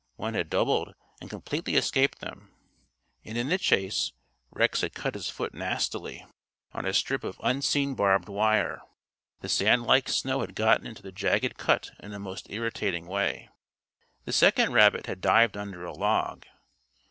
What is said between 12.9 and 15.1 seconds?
way. The second rabbit